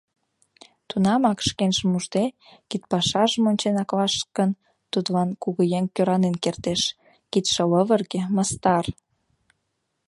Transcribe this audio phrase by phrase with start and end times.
[0.89, 2.25] Тунамак, шкенжым ужде,
[2.69, 4.51] кидпашажым ончен аклаш гын,
[4.91, 6.81] тудлан кугыеҥ кӧранен кертеш—
[7.31, 8.85] кидше лывырге, мастар.